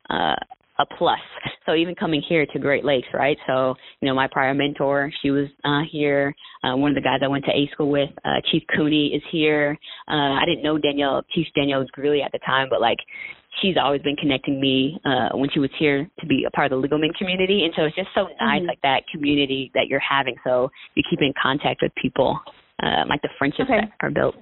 [0.09, 0.35] uh
[0.79, 1.19] a plus.
[1.65, 3.37] So even coming here to Great Lakes, right?
[3.47, 6.35] So, you know, my prior mentor, she was uh here.
[6.63, 9.23] Uh, one of the guys I went to A school with, uh, Chief Cooney is
[9.31, 9.77] here.
[10.07, 12.97] Uh, I didn't know Danielle, Chief Danielle Greeley at the time, but like
[13.61, 16.71] she's always been connecting me uh when she was here to be a part of
[16.71, 17.63] the legal men community.
[17.63, 18.67] And so it's just so nice mm-hmm.
[18.67, 20.35] like that community that you're having.
[20.43, 22.39] So you keep in contact with people,
[22.81, 23.81] uh, like the friendships okay.
[23.81, 24.35] that are built.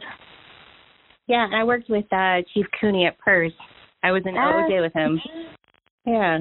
[1.27, 3.53] Yeah, and I worked with uh Chief Cooney at PERS.
[4.03, 5.21] I was in uh, OJ with him.
[6.05, 6.39] Yeah.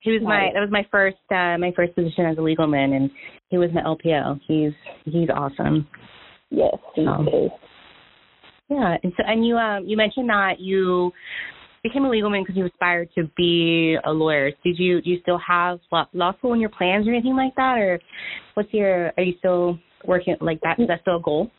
[0.00, 2.92] He was my that was my first uh my first position as a legal man
[2.92, 3.10] and
[3.48, 4.40] he was my LPO.
[4.46, 4.72] He's
[5.04, 5.86] he's awesome.
[6.50, 7.50] Yes, he um, is.
[8.70, 11.12] Yeah, and so and you um you mentioned that you
[11.82, 14.50] became a legal man because you aspired to be a lawyer.
[14.64, 17.54] Did you do you still have law, law school in your plans or anything like
[17.56, 17.98] that, or
[18.54, 20.78] what's your are you still working like that?
[20.78, 21.50] Is that still a goal?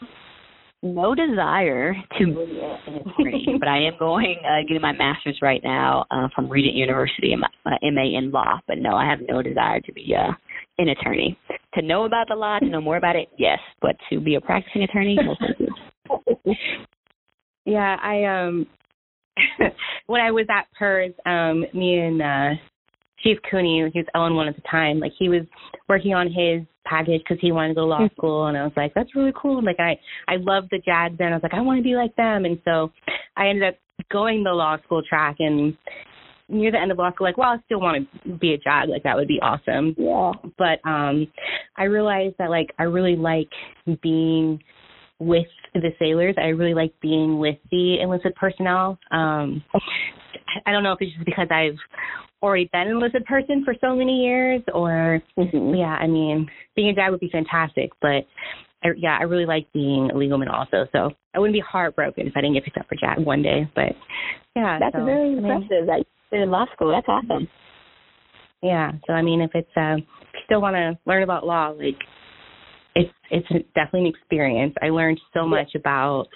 [0.81, 5.61] No desire to be an attorney, but I am going uh, getting my master's right
[5.63, 8.59] now uh, from Regent University, in my, uh, MA in law.
[8.67, 10.31] But no, I have no desire to be uh,
[10.77, 11.37] an attorney.
[11.75, 14.41] To know about the law, to know more about it, yes, but to be a
[14.41, 15.59] practicing attorney, no thank
[16.45, 16.53] you.
[17.65, 18.65] yeah, I um
[20.07, 22.49] when I was at PERS, um, me and uh
[23.23, 25.41] Chief Cooney, he was LN1 at the time, like he was
[25.87, 28.15] working on his package because he wanted to go to law mm-hmm.
[28.15, 29.63] school, and I was like, that's really cool.
[29.63, 31.33] Like I I love the JAG band.
[31.33, 32.91] I was like, I want to be like them, and so
[33.35, 33.75] I ended up
[34.11, 35.77] going the law school track and
[36.49, 38.89] near the end of law school, like, well, I still want to be a JAG.
[38.89, 39.95] Like that would be awesome.
[39.97, 40.31] Yeah.
[40.57, 41.27] But um,
[41.77, 43.49] I realized that like I really like
[44.01, 44.59] being
[45.19, 46.35] with the sailors.
[46.37, 48.97] I really like being with the enlisted personnel.
[49.11, 49.63] Um,
[50.65, 51.77] I don't know if it's just because I've
[52.41, 55.75] already been an enlisted person for so many years or mm-hmm.
[55.75, 58.25] yeah i mean being a dad would be fantastic but
[58.83, 60.87] I, yeah, I really like being a legal legalman also.
[60.91, 63.69] So I wouldn't be heartbroken if I didn't get picked up for JAG one day.
[63.75, 63.93] But
[64.55, 65.67] yeah, that's so, very impressive.
[65.69, 66.91] I mean, that you in law school.
[66.91, 67.47] That's awesome.
[68.61, 68.91] Yeah.
[69.07, 71.97] So I mean, if it's uh, if you still want to learn about law, like
[72.95, 74.73] it's it's definitely an experience.
[74.81, 76.27] I learned so much about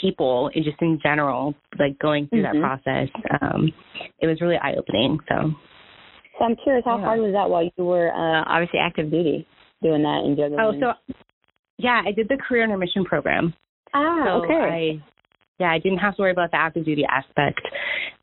[0.00, 2.60] people and just in general, like going through mm-hmm.
[2.60, 3.08] that process.
[3.40, 3.72] Um,
[4.18, 5.18] it was really eye opening.
[5.28, 5.52] So.
[6.38, 7.04] So I'm curious, how yeah.
[7.04, 9.46] hard was that while you were uh, obviously active duty
[9.82, 10.60] doing that in juggling?
[10.60, 11.14] Oh, so
[11.78, 13.54] yeah, I did the career intermission program.
[13.92, 15.00] Ah, so okay.
[15.00, 15.04] I,
[15.58, 17.60] yeah, I didn't have to worry about the active duty aspect.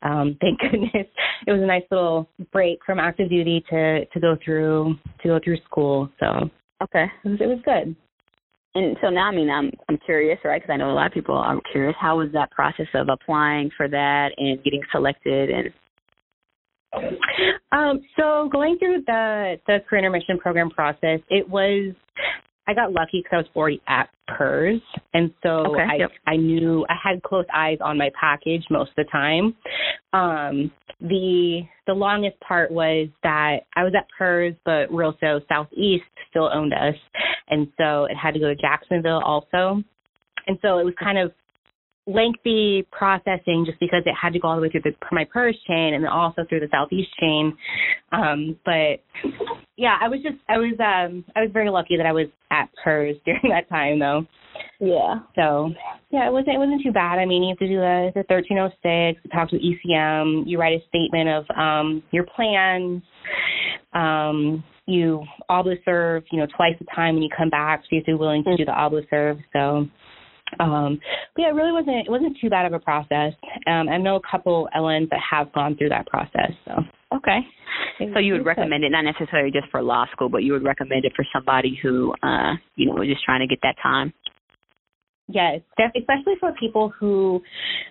[0.02, 1.06] Um, thank goodness.
[1.46, 5.40] It was a nice little break from active duty to to go through to go
[5.42, 6.10] through school.
[6.20, 6.50] So
[6.82, 7.96] okay, it was, it was good.
[8.78, 10.62] And so now, I mean, I'm I'm curious, right?
[10.62, 11.96] Because I know a lot of people are curious.
[12.00, 15.72] How was that process of applying for that and getting selected and
[17.70, 21.92] um, so going through the the career intermission program process, it was
[22.66, 24.80] I got lucky because I was already at PERS,
[25.12, 26.10] and so okay, I yep.
[26.26, 29.54] I knew I had close eyes on my package most of the time.
[30.12, 36.50] Um, the the longest part was that I was at PERS, but RLSO Southeast still
[36.52, 36.94] owned us,
[37.50, 39.82] and so it had to go to Jacksonville also,
[40.46, 41.32] and so it was kind of
[42.08, 45.56] lengthy processing just because it had to go all the way through the, my PERS
[45.68, 47.54] chain and then also through the southeast chain.
[48.12, 49.04] Um, but
[49.76, 52.70] yeah, I was just I was um I was very lucky that I was at
[52.82, 54.26] PERS during that time though.
[54.80, 55.20] Yeah.
[55.34, 55.70] So
[56.10, 57.18] yeah, it wasn't it wasn't too bad.
[57.18, 60.58] I mean, you have to do the the thirteen oh six, talk to ECM, you
[60.58, 63.02] write a statement of um your plans.
[63.92, 65.22] Um you
[65.84, 68.18] serve, you know, twice the time when you come back, so you have to be
[68.18, 69.38] willing to do the serve.
[69.52, 69.86] So
[70.60, 71.00] um,
[71.34, 73.32] but yeah, it really wasn't it wasn't too bad of a process.
[73.66, 76.52] Um, I know a couple LNs that have gone through that process.
[76.64, 76.72] So
[77.16, 77.40] okay,
[78.14, 81.04] so you would recommend it not necessarily just for law school, but you would recommend
[81.04, 84.12] it for somebody who uh, you know was just trying to get that time.
[85.30, 87.42] Yes, especially for people who,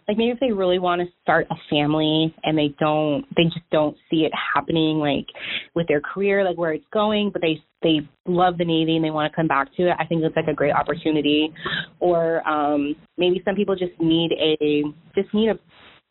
[0.08, 3.70] like, maybe if they really want to start a family and they don't, they just
[3.72, 5.28] don't see it happening, like,
[5.76, 9.12] with their career, like where it's going, but they they love the Navy and they
[9.12, 9.96] want to come back to it.
[10.00, 11.54] I think it's like a great opportunity.
[12.00, 14.84] Or um maybe some people just need a
[15.16, 15.60] just need a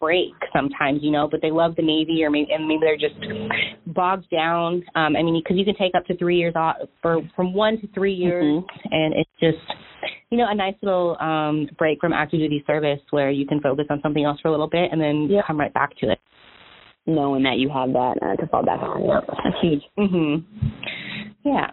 [0.00, 3.16] break sometimes, you know, but they love the Navy or maybe and maybe they're just
[3.86, 4.84] bogged down.
[4.94, 7.80] Um, I mean, because you can take up to three years off for from one
[7.80, 8.92] to three years, mm-hmm.
[8.92, 9.58] and it's just
[10.30, 13.86] you know a nice little um break from active duty service where you can focus
[13.90, 15.44] on something else for a little bit and then yep.
[15.46, 16.18] come right back to it.
[17.06, 19.82] Knowing that you have that uh, to fall back on, yeah, that's huge.
[19.96, 20.44] Mhm.
[21.44, 21.70] Yeah.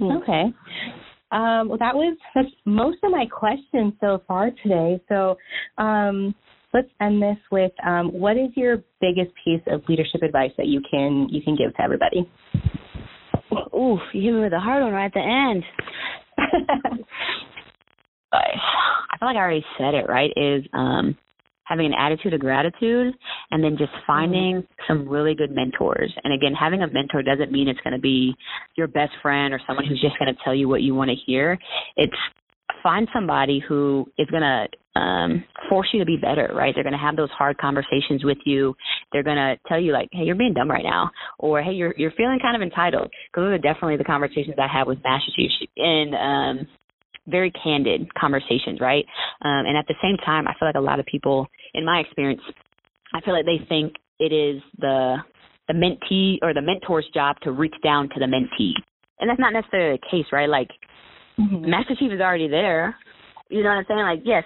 [0.00, 0.22] Mm.
[0.22, 0.42] Okay.
[1.32, 5.00] Um, well, that was that's most of my questions so far today.
[5.08, 5.36] So
[5.78, 6.34] um,
[6.74, 10.80] let's end this with um, what is your biggest piece of leadership advice that you
[10.90, 12.28] can you can give to everybody?
[13.52, 15.64] Ooh, you hit me with a hard one right at the end.
[18.32, 20.08] I feel like I already said it.
[20.08, 20.30] Right?
[20.36, 21.16] Is um,
[21.70, 23.14] having an attitude of gratitude
[23.52, 24.82] and then just finding mm-hmm.
[24.88, 26.12] some really good mentors.
[26.24, 28.34] And again, having a mentor doesn't mean it's going to be
[28.76, 31.16] your best friend or someone who's just going to tell you what you want to
[31.26, 31.56] hear.
[31.96, 32.12] It's
[32.82, 34.66] find somebody who is going to
[35.00, 38.38] um force you to be better right they're going to have those hard conversations with
[38.44, 38.74] you
[39.12, 41.94] they're going to tell you like hey you're being dumb right now or hey you're
[41.96, 45.30] you're feeling kind of entitled because those are definitely the conversations i have with master
[45.36, 46.66] chiefs and um
[47.26, 49.04] very candid conversations, right?
[49.42, 52.00] Um, and at the same time, I feel like a lot of people, in my
[52.00, 52.40] experience,
[53.14, 55.16] I feel like they think it is the
[55.68, 58.72] the mentee or the mentor's job to reach down to the mentee,
[59.20, 60.48] and that's not necessarily the case, right?
[60.48, 60.68] Like
[61.40, 61.70] mm-hmm.
[61.70, 62.96] Master Chief is already there.
[63.48, 64.00] You know what I'm saying?
[64.00, 64.44] Like, yes,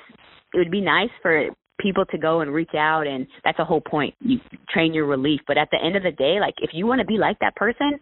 [0.55, 1.49] it would be nice for
[1.81, 4.39] people to go and reach out and that's the whole point you
[4.73, 7.05] train your relief but at the end of the day like if you want to
[7.05, 7.99] be like that person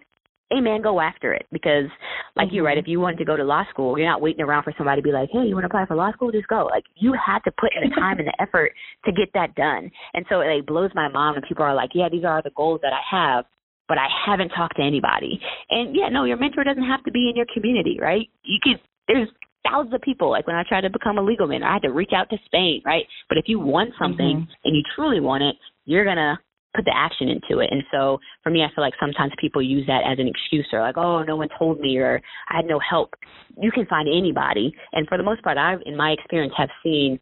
[0.52, 1.88] hey man, go after it because
[2.36, 2.56] like mm-hmm.
[2.56, 4.74] you're right, if you wanted to go to law school, you're not waiting around for
[4.76, 6.30] somebody to be like, Hey, you wanna apply for law school?
[6.30, 6.68] Just go.
[6.70, 8.72] Like you had to put in the time and the effort
[9.06, 9.90] to get that done.
[10.14, 12.50] And so it like, blows my mind when people are like, Yeah, these are the
[12.54, 13.44] goals that I have
[13.92, 15.38] but I haven't talked to anybody.
[15.68, 18.26] And yeah, no, your mentor doesn't have to be in your community, right?
[18.42, 19.28] You could there's
[19.68, 20.30] thousands of people.
[20.30, 22.38] Like when I tried to become a legal man, I had to reach out to
[22.46, 23.04] Spain, right?
[23.28, 24.64] But if you want something mm-hmm.
[24.64, 26.40] and you truly want it, you're gonna
[26.74, 27.68] put the action into it.
[27.70, 30.80] And so for me, I feel like sometimes people use that as an excuse or
[30.80, 33.12] like, oh, no one told me or I had no help.
[33.60, 34.74] You can find anybody.
[34.94, 37.20] And for the most part, I've, in my experience, have seen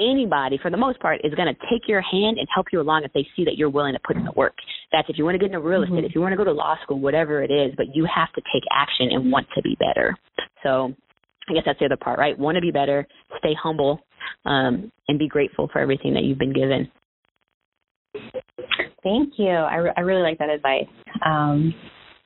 [0.00, 3.04] anybody, for the most part, is going to take your hand and help you along
[3.04, 4.54] if they see that you're willing to put in the work.
[4.92, 6.06] That's if you want to get into real estate, mm-hmm.
[6.06, 8.42] if you want to go to law school, whatever it is, but you have to
[8.52, 10.16] take action and want to be better.
[10.62, 10.94] So
[11.48, 12.38] I guess that's the other part, right?
[12.38, 13.06] Want to be better,
[13.38, 14.00] stay humble,
[14.44, 16.90] um, and be grateful for everything that you've been given.
[19.02, 19.50] Thank you.
[19.50, 20.88] I, re- I really like that advice.
[21.24, 21.74] Um,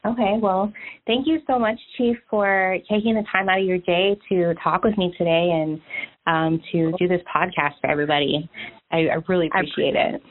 [0.05, 0.73] Okay, well,
[1.07, 4.83] thank you so much, Chief, for taking the time out of your day to talk
[4.83, 5.81] with me today and
[6.27, 8.49] um, to do this podcast for everybody.
[8.91, 10.23] I, I really appreciate I, it.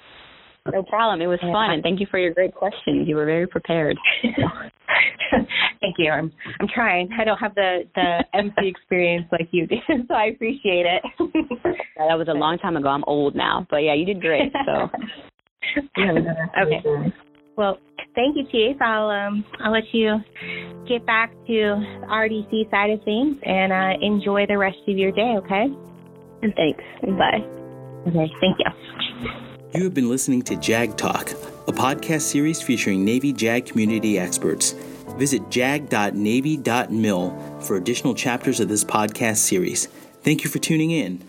[0.72, 1.22] No problem.
[1.22, 3.08] It was fun, and thank you for your great questions.
[3.08, 3.98] You were very prepared.
[5.82, 6.12] thank you.
[6.12, 7.10] I'm I'm trying.
[7.20, 11.02] I don't have the the MC experience like you did, so I appreciate it.
[11.98, 12.90] that was a long time ago.
[12.90, 14.52] I'm old now, but yeah, you did great.
[14.66, 14.90] So.
[16.62, 17.14] okay.
[17.56, 17.78] Well,
[18.16, 18.82] thank you, Chief.
[18.82, 20.18] I'll um I'll let you
[20.88, 25.12] get back to the RDC side of things and uh, enjoy the rest of your
[25.12, 25.36] day.
[25.38, 25.68] Okay.
[26.42, 26.84] And thanks.
[27.04, 27.46] Bye.
[28.08, 28.32] Okay.
[28.40, 28.66] Thank you.
[29.74, 34.74] You have been listening to JAG Talk, a podcast series featuring Navy JAG community experts.
[35.18, 39.86] Visit jag.navy.mil for additional chapters of this podcast series.
[40.24, 41.24] Thank you for tuning in.